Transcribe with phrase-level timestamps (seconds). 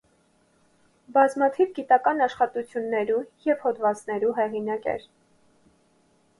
[1.17, 5.09] Բազմաթիւ գիտական աշխատութիւններու եւ յօդուածներու հեղինակ էր։